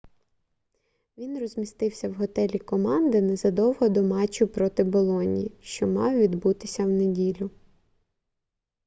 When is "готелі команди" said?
2.13-3.21